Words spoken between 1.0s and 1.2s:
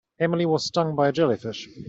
a